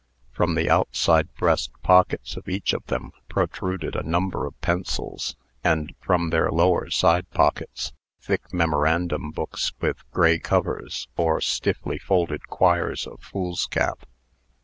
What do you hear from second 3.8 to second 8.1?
a number of pencils; and, from their lower side pockets,